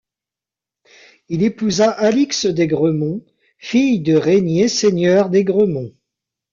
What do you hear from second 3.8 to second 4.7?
de Rénier